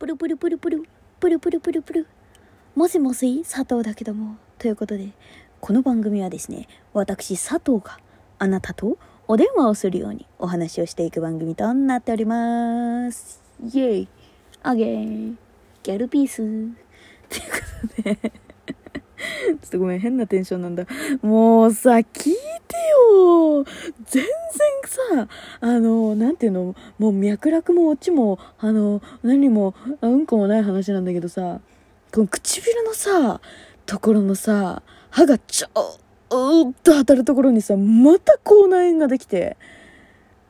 [0.00, 0.82] プルプルプルプル、
[1.20, 2.06] プルプルプルプル。
[2.74, 4.38] もしもし、佐藤だけども。
[4.58, 5.10] ということで、
[5.60, 7.98] この番組はですね、私佐藤が
[8.38, 8.96] あなたと
[9.28, 13.42] お電話をするようにお話をしていく番組となっております。
[13.62, 14.08] イエイ
[14.62, 15.36] アゲー
[15.82, 18.32] ギャルピースということで、
[19.48, 20.86] ちょっとごめん、変なテンションなんだ。
[21.22, 22.04] もうさ、聞い
[22.66, 23.64] てよ
[24.06, 24.24] 全然
[24.86, 25.28] さ、
[25.60, 31.60] あの、なんていうの、もう脈絡もオチも、あの、何も、うんこもない話なんだけどさ、
[32.12, 33.40] この唇のさ、
[33.86, 39.56] ところのさ、歯がちょーっと当たるところにさ、また口内炎ができて、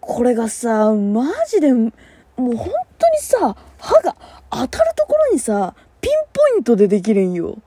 [0.00, 1.90] これがさ、マジで、も
[2.36, 4.16] う本当にさ、歯が
[4.50, 7.58] 当たるところにさ、ピンポイントでできるんよ。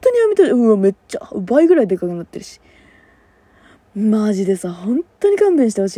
[0.00, 2.60] 当にやめて、うわ、めっちゃ、倍ぐらいでかくなってるし。
[3.94, 5.96] マジでさ、本当に勘弁してほし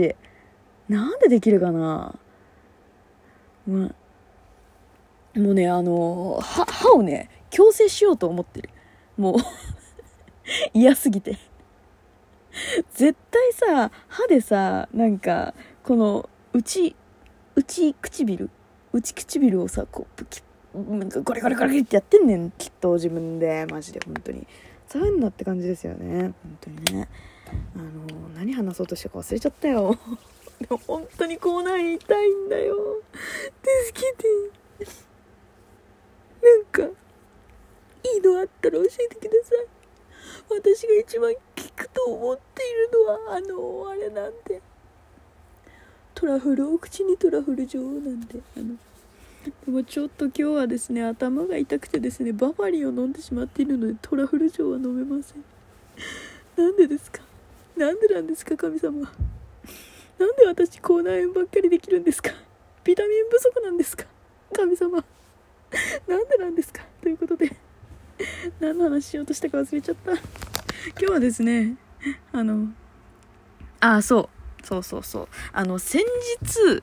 [0.89, 0.93] い。
[0.93, 2.15] なんでできるかな
[3.67, 3.91] ま
[5.37, 8.71] もうね、あの、歯、歯をね、矯正しようと思ってる。
[9.17, 9.35] もう
[10.73, 11.39] 嫌すぎて。
[12.95, 16.97] 絶対さ、歯でさ、なんか、この、内、
[17.55, 18.51] 内唇
[18.93, 20.43] 内唇をさ、こう、プキッ、
[20.75, 23.67] なんかゴリゴリゴリってやってんねん、きっと自分で。
[23.71, 24.47] マジで、本当に。
[24.87, 26.35] そういうのって感じですよね。
[26.43, 27.09] 本当にね。
[27.77, 29.99] あの、何話そうとしたか忘れちゃったよ。
[30.61, 32.77] でも本当に口内炎痛いんだよ。
[33.87, 34.29] 助けて。
[36.43, 39.67] なんか、いいのあったら教えてください。
[40.51, 41.41] 私が一番効
[41.77, 44.63] くと思っているのは、あの、あれなんで。
[46.15, 48.77] トラフル、お口にトラフル女王なんで、あの、
[49.45, 55.45] でもちょっと今日はですね、頭が痛くてですね、バファリンを飲んでしまっているので、トラフル女王は飲めません。
[56.57, 57.23] なんでですか？
[57.77, 59.01] なんでなんですか、神様。
[60.19, 62.31] なんで私、口内炎ばっかりできるんですか？
[62.85, 64.05] ビタミン不足なんですか？
[64.55, 65.05] 神様。
[66.09, 66.83] なんでなんですか？
[67.01, 67.55] ということで、
[68.59, 70.13] 何の話しようとしたか忘れちゃった。
[70.13, 70.21] 今
[70.99, 71.77] 日はですね、
[72.33, 72.69] あの、
[73.81, 74.29] あ、そ
[74.63, 75.29] う、そうそうそう。
[75.53, 76.03] あの、先
[76.43, 76.83] 日、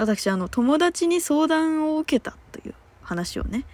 [0.00, 3.66] 私、あの、友達に相談を受けたという話をね、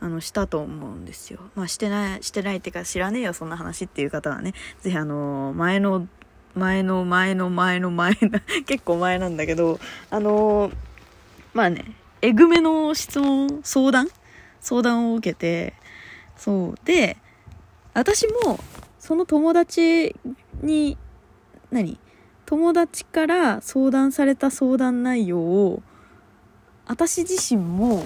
[0.00, 1.40] あの、したと思うんですよ。
[1.54, 6.08] まあ、してない、してないっていうか、知らねえよ、そんな話っていう方はね、ぜひあの、前の、
[6.54, 9.78] 前の前の前の前の、 結構前なんだけど、
[10.08, 10.70] あの、
[11.52, 14.08] まあね、えぐめの質問、相談？
[14.60, 15.74] 相談を受けて、
[16.36, 16.74] そう。
[16.86, 17.18] で、
[17.92, 18.58] 私も、
[18.98, 20.16] その友達
[20.62, 20.96] に、
[21.70, 21.98] 何？
[22.46, 25.82] 友達から相談された相談内容を、
[26.86, 28.04] 私自身も、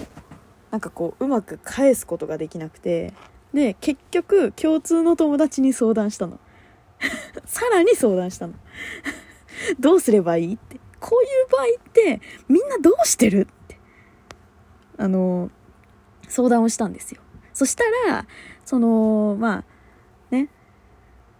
[0.71, 3.13] なんかこう、うまく返すことができなくて、
[3.53, 6.39] で、結局、共通の友達に相談したの。
[7.45, 8.53] さらに相談したの。
[9.79, 10.79] どうすればいいって。
[10.99, 13.79] こういう場合って、みんなどうしてるって。
[14.97, 15.51] あの、
[16.27, 17.21] 相談をしたんですよ。
[17.53, 18.25] そしたら、
[18.65, 19.63] その、まあ、
[20.31, 20.49] ね。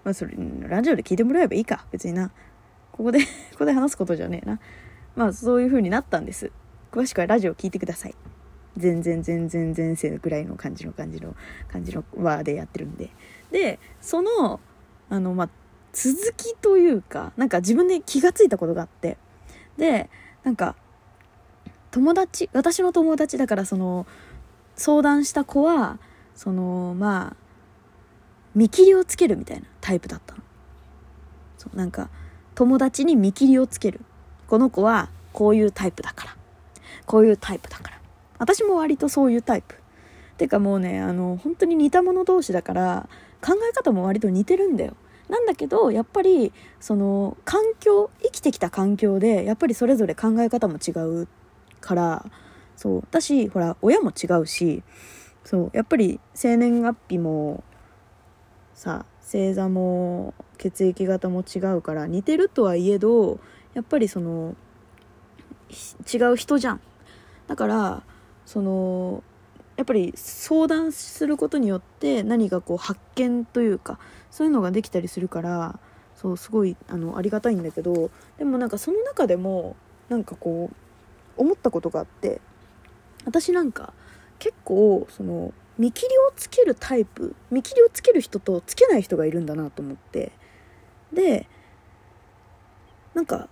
[0.04, 0.36] まあ、それ、
[0.68, 1.86] ラジオで聞いてもらえばいいか。
[1.92, 2.32] 別にな。
[2.92, 3.20] ここで
[3.54, 4.60] ここで話すことじゃねえな。
[5.16, 6.52] まあ、そういう風になったんです。
[6.92, 8.16] 詳しくはラジオ聞いてください。
[8.78, 11.36] 全然全然前世ぐらいの感じの感じの
[11.68, 13.10] 感じのワーでやってるんで。
[13.52, 14.60] で、その、
[15.10, 15.50] あの、まあ、
[15.94, 19.18] 続きというか、なんか自分で気がついたことがあって。
[19.78, 20.10] で、
[20.44, 20.76] なんか、
[21.92, 24.08] 友達、私の友達だからその、
[24.76, 26.00] 相談した子は、
[26.34, 27.36] その、まあ、
[28.56, 30.42] 見切りをつけるみたいなタイプだったの。
[31.58, 32.10] そう、なんか、
[32.62, 34.02] 友達に見切りをつける。
[34.46, 36.38] この子は、こういうタイプだから。
[37.08, 38.00] こういうタイプだから。
[38.38, 39.74] 私も割とそういうタイプ。
[40.38, 43.10] てかもうね、あの、本当に似た者同士だから、
[43.44, 44.96] 考え方も割と似てるんだよ。
[45.28, 50.92] なんだけど、やっぱり、その、環境、生きてきた環境で、やっぱりそれぞれ考え方も違
[51.24, 51.28] う
[51.80, 52.26] から、
[52.76, 53.04] そう。
[53.10, 54.84] だし、ほら、親も違うし、
[55.46, 55.72] そう。
[55.74, 57.64] やっぱり、生年月日も、
[58.76, 63.40] さ、星座も、血液型も違うから、似てるとはいえど、
[63.74, 64.56] やっぱりその、
[66.14, 66.82] 違う人じゃん。
[67.48, 68.04] だから、
[68.46, 69.24] その、
[69.82, 73.98] やっぱり相談することによって何かこう発見というか
[74.30, 75.80] そういうのができたりするから
[76.16, 79.76] そうすごいあのありがたいんだけどでもなんかその中でも
[80.08, 82.42] なんかこう思ったことがあって
[83.26, 83.94] 私なんか
[84.38, 90.32] 結構その見切りをつけるタイプ見切りをつける人とつけない人がいるんだなと思って
[91.14, 91.48] で
[93.14, 93.50] なんか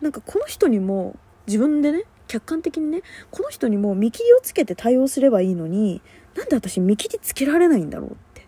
[0.00, 6.02] なんかこの人にも自分でね客観的にねこの人にも見切りをつけて対応すればいいのに
[6.36, 8.46] なんで私見切りつけられないんだろうって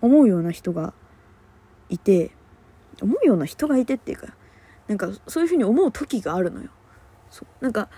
[0.00, 0.92] 思うような人が
[1.88, 2.32] いて
[3.00, 4.34] 思うような人がいてっていうか
[4.88, 6.68] なんかそういうふうに思う時があるのよ。
[7.30, 7.64] そう。
[7.64, 7.88] なんか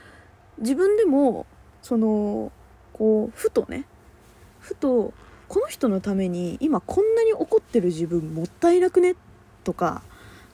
[0.59, 1.47] 自分でも
[1.83, 2.53] その
[2.93, 3.87] こうふとね
[4.61, 5.13] ふと
[5.49, 9.15] この人のために今こんなに怒ってる自分もったいなくねっ
[9.65, 10.03] とか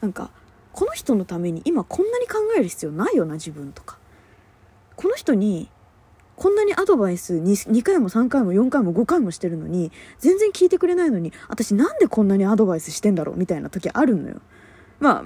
[0.01, 0.31] なんか
[0.73, 3.99] この人のために今こんなに考える必要ないよな自分とか。
[4.97, 5.71] この人に
[6.37, 14.41] こんなにアドバイス 2, 2回も3回も4回も5回もしてるのに全然聞いてくれないのに私なんでこんなにアドバイスしてんだろうみたいな時あるのよ。
[14.99, 15.25] ま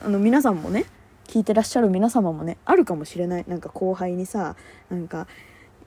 [0.00, 0.86] ああの皆さんもね
[1.26, 3.44] 聞いてらっしゃる皆様もねあるかもしれない。
[3.46, 4.56] なんか後輩にさ
[4.90, 5.26] なんか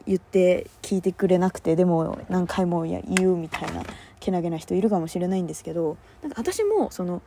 [0.06, 3.02] 言って聞いてくれなくてでも何回も言
[3.32, 3.84] うみたいな。
[4.22, 7.22] けなげな人いるかもしれないんですけどなんか私もその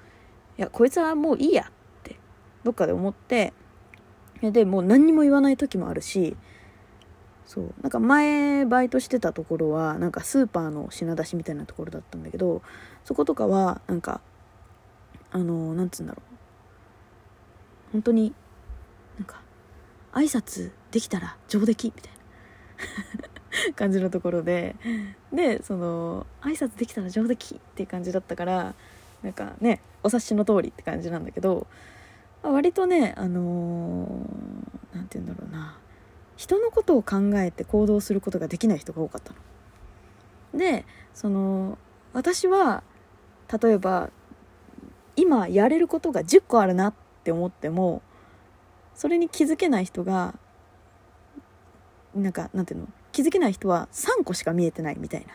[0.56, 2.16] いやこいつはもういいやって
[2.62, 3.52] どっかで思って
[4.40, 6.36] でもう何にも言わない時もあるし
[7.46, 12.62] そうなんか前バイトしてたところはなんかスーパーの品出しみたいなところだったんだけど
[13.04, 14.22] そことかはなんか
[15.30, 16.34] あのなんつうんだろう。
[17.92, 18.34] 本当に
[19.18, 19.40] なんか
[20.12, 23.33] 挨拶できたら上出来みたいな。
[23.76, 24.76] 感じのところで。
[25.32, 28.74] でその挨拶できたら上出来っていう感じだったから
[29.22, 31.66] なんかねお察しの通りって感じなんだけど
[32.42, 34.06] 割とねあの
[34.92, 35.78] 何、て言うんだろうな。
[36.36, 39.32] 人のことを考えて行動することができない人が多かった
[40.52, 40.58] の。
[40.58, 40.84] で
[41.14, 41.78] その
[42.12, 42.82] 私は
[43.62, 44.10] 例えば
[45.16, 48.02] 今やれることが10個あるなって思っても
[48.94, 50.34] それに気づけない人が
[52.14, 52.88] なんかなんていうの？
[53.14, 55.34] 気づけない人は3個しか見えてないみたいな。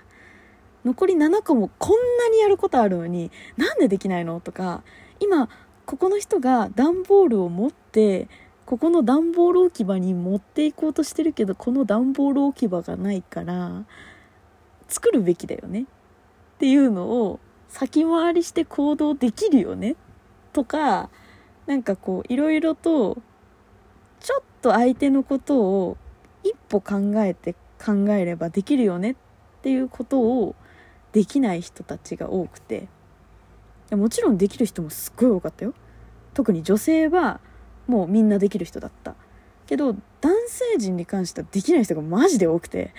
[0.84, 4.84] 残り7個もこんなにやることあるのになんでできないのとか
[5.20, 5.50] 今
[5.86, 8.30] ここの人が段ボールを持って
[8.66, 13.86] ここの段ボール置き場に持っていこうとしてるけどこの段ボール置き場がないから
[14.88, 15.82] 作るべきだよね。
[15.82, 15.86] っ
[16.60, 17.40] ていうのを
[17.70, 19.96] 先回りして行動できるよね。
[20.54, 21.10] とか
[21.66, 23.18] なんかこういろいろと
[24.20, 25.98] ちょっと相手のことを
[26.44, 29.16] 一歩考えて考えればできるよねっ
[29.62, 30.56] ていうことを
[31.12, 32.88] できない人たちが多くて。
[33.96, 35.74] もちろんできる人もすっごい多かったよ。
[36.34, 37.40] 特に女性は
[37.88, 39.16] もうみんなできる人だった。
[39.66, 42.94] けど男性陣に関してはできない人がマジで多くて。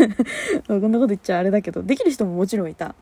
[0.66, 2.94] こんなこと言っちゃあれだけどできる人ももちろんいた。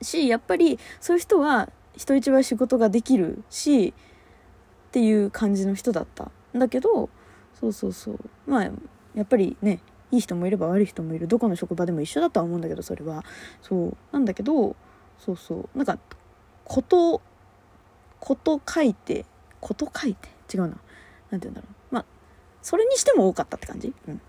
[0.00, 6.30] しやっぱりそういう人は人一倍仕事ができるしっていう感じの人だった。
[6.54, 7.08] んだけど
[7.58, 8.18] そうそうそう。
[8.46, 8.64] まあ
[9.14, 9.80] やっぱりね
[10.12, 11.26] いい人もいれば悪い人もいる。
[11.26, 13.24] どこの職場でも一緒だとは思うんだけどそれは。
[13.60, 13.96] そう。
[14.12, 14.76] なんだけど
[15.18, 15.76] そうそう。
[15.76, 15.98] なんか
[16.64, 17.20] こと
[18.20, 19.24] こと書いて
[19.60, 20.28] こと書いて？
[20.54, 20.76] 違うな。
[21.30, 21.94] 何て言うんだろう。
[21.94, 22.04] まあ
[22.62, 24.20] それにしても多かったって感じ、うん、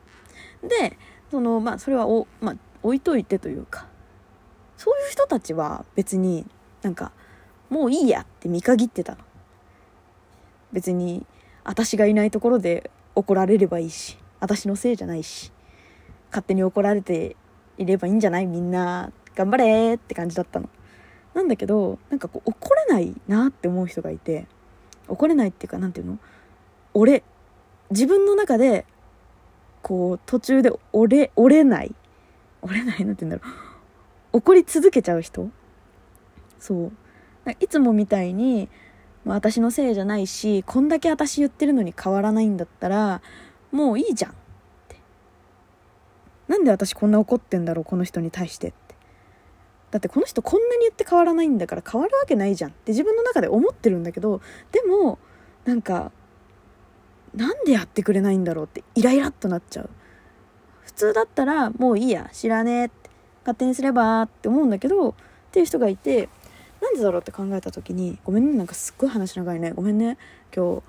[0.67, 0.97] で
[1.29, 3.87] そのまあそれはお、まあ、置いといてというか。
[4.75, 6.45] そういう人たちは別に
[6.81, 7.11] なんか
[7.69, 9.19] もういいやって見限ってたの。
[10.73, 11.25] 別に
[11.63, 15.51] 私がいないところで怒られればいいし私のせいじゃないし。
[16.33, 17.35] 勝手に怒られて
[17.77, 18.47] いればいいんじゃない？
[18.47, 20.67] みんな頑張れって感じだったの。
[21.35, 24.47] なんだけどなんかこう怒れないなって思う人がいて
[25.07, 26.19] 怒れないっていうか何て言うの？
[26.95, 27.23] 俺
[27.91, 28.85] 自分の中で
[29.83, 31.93] こう途中で折れ折れない。
[32.61, 33.51] 折れないなんて言うんだろ
[34.33, 34.37] う。
[34.37, 35.49] 怒り続けちゃう人。
[36.59, 36.91] そう。
[37.59, 38.69] いつもみたいに
[39.25, 43.21] 私のせいじゃないしこんだけ私言ってるのに変わらないんだったら
[43.71, 44.35] もういいじゃん。
[46.47, 48.95] なんで私こんな怒ってんだろうこの人に対してって。
[49.91, 52.71] だってこの人こんなに言って変わらないんだから変わるわけないじゃん。
[52.71, 55.19] って自分の中で思ってるんだけどでも
[55.65, 56.11] なんか
[57.35, 59.89] なんでやってくれないんだろうってイライラっとなっちゃう。
[60.81, 63.09] 普通だったらもういいや知らねえって
[63.43, 65.13] 勝手にすればって思うんだけどっ
[65.51, 66.29] ていう人がいて
[66.81, 69.71] なんでだろうって考えた時にごめんねなんかすっごい話長いね。
[69.71, 70.17] ごめんね。
[70.55, 70.83] 今日。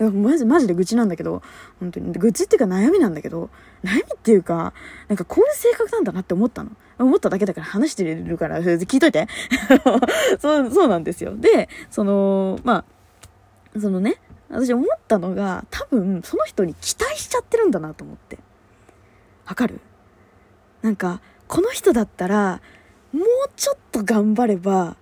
[0.12, 1.42] マジマジで愚痴なんだけど。
[1.80, 2.12] 本当に。
[2.12, 3.50] 愚痴っていうか悩みなんだけど。
[3.84, 4.72] 悩みっていうか
[5.08, 6.70] なんかこういう性格なんだなって思ったの。
[6.98, 9.28] 思っただけだから話してるから聞いといて。
[10.40, 11.36] そうそうなんですよ。
[11.36, 12.84] でそのま
[13.76, 18.38] あそのね私思ったのが多分その人に期待しちゃってるんだなと思って。
[19.46, 19.80] わかる？
[20.82, 22.60] なんかこの人だったら
[23.12, 23.24] もう
[23.56, 24.96] ちょっと頑張れば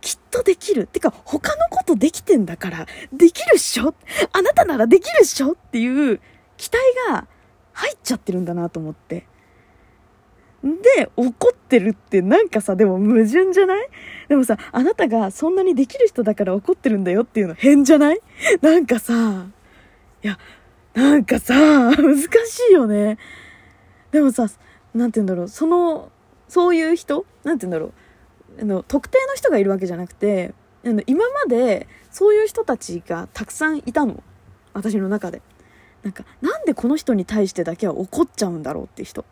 [0.00, 0.86] きっとできる。
[0.86, 3.94] てか、他のことできてんだから、できるっしょ？
[4.32, 5.52] あなたならできるっしょ？
[5.52, 6.20] っていう
[6.56, 6.78] 期待
[7.10, 7.26] が
[7.72, 9.26] 入っちゃってるんだなと思って。
[10.62, 13.88] で、怒ってるってなんかさ、でも矛盾じゃない？
[14.28, 18.20] でもさ、あなたがそんなにできる人だから怒ってるんだよっていうの変じゃない？
[18.60, 19.46] なんかさ、
[20.22, 20.38] いや、
[20.92, 22.30] なんかさ、難し
[22.70, 23.16] いよね。
[24.10, 24.50] でもさ、
[24.94, 26.10] なんて言うんだろう、その、
[26.48, 27.24] そういう人？
[27.44, 27.92] なんて言うんだろう。
[28.60, 30.54] あの特定の人がいるわけじゃなくて
[30.84, 34.22] あの今までそういう人たちがたくさんいたの。
[34.72, 35.42] 私の中で。
[36.02, 39.24] なんかなんでこの人に対してだけは怒っちゃうんだろうって人。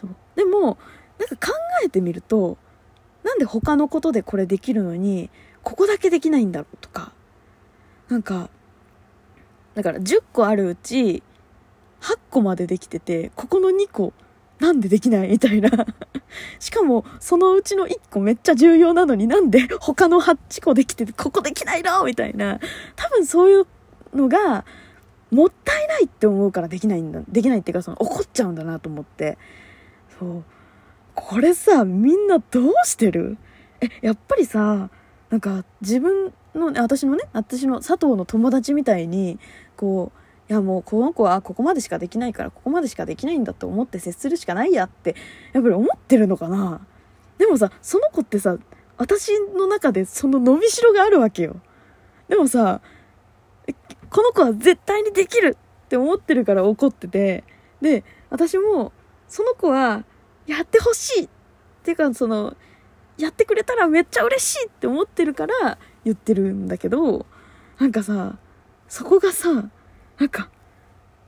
[0.00, 0.10] そう。
[0.36, 0.78] でも
[1.18, 1.52] なんか考
[1.84, 2.56] えてみると
[3.24, 5.30] なんで他のことでこれできるのに
[5.62, 7.12] ここだけできないんだろうとか。
[8.08, 8.50] なんか
[9.74, 11.22] だから10個あるうち
[12.02, 14.12] 8個までできててここの2個
[14.62, 15.70] なんでできないみたいな。
[16.60, 22.60] しかもそのうちの1個めっちゃ重要なのになんで他の8個できててここできないのみたいな。
[22.94, 23.66] 多分そういう
[24.14, 24.64] のが
[25.32, 29.36] もったいないって思うからできないんだできないっていうかその怒っちゃうんだなと思って。
[30.18, 30.44] そう。
[31.14, 33.36] これさみんなどうしてる？
[33.80, 34.90] えやっぱりさ
[35.30, 39.40] なんか自分の私のね私の佐藤の友達みたいに
[39.76, 45.14] こういやもうこの子はここまでしかできないからここまでしかできないんだと思って接するしかないやって
[45.52, 46.80] やっぱり思ってるのかな。
[47.38, 48.58] でもさその子ってさ
[48.98, 51.56] 私の中でその伸びしろがあるわけよ。
[52.28, 52.80] でもさ
[54.10, 55.56] この子は絶対にできる
[55.86, 57.44] って思ってるから怒ってて
[57.80, 58.92] で私も
[59.28, 60.04] その子は
[60.46, 61.28] やってほしいっ
[61.82, 62.56] ていうかその
[63.16, 67.26] やってくれたらめっちゃ嬉しいって思ってるから言ってるんだけど
[67.78, 68.36] なんかさ
[68.88, 69.70] そこがさ
[70.18, 70.48] なんか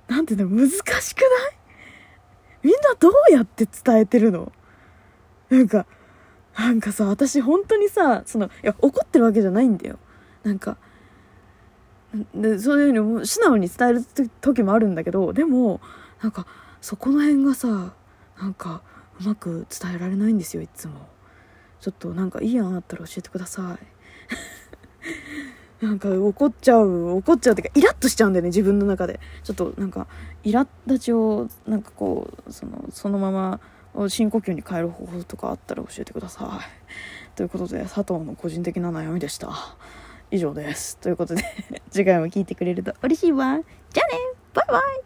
[0.09, 1.57] なんていうの難しくない？
[2.63, 4.53] みんなどうやって伝えてるの？
[5.51, 5.87] なんか
[6.57, 9.99] なんかさ私本当にさそのいや怒ってるわけじゃないんだよ。
[10.43, 10.77] なんか
[12.35, 14.05] でそういうふうに素直に伝える
[14.41, 15.81] 時もあるんだけどでも
[16.23, 16.47] なんか
[16.81, 17.95] そこの辺がさ
[18.39, 18.83] なんか
[19.21, 21.09] うまく伝えられないんですよいつも。
[21.81, 23.87] ちょっとなんかいい案あったら教えてください。
[25.85, 29.21] なんか怒っちゃう怒っちゃうっていうかイラッとしちゃうんだよね自分の中で。
[29.43, 30.07] ちょっとなんか
[30.43, 33.61] イラ立ちをなんかこうそのそのまま
[34.09, 37.37] 深呼吸に変える方法とかあったら教えてください。
[37.37, 39.53] ということで佐藤の個人的な悩みでした。
[40.31, 40.97] 以上です。
[40.99, 41.45] ということで
[41.91, 43.61] 次回も聞いてくれると嬉しいわ。
[43.93, 44.19] じゃあね。
[44.55, 45.04] バイバイ。